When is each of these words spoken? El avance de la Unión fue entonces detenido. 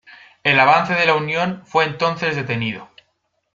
El 0.43 0.59
avance 0.59 0.95
de 0.95 1.05
la 1.05 1.13
Unión 1.13 1.61
fue 1.63 1.83
entonces 1.85 2.35
detenido. 2.35 2.89